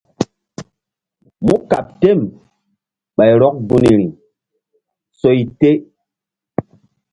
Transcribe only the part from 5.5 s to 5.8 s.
te.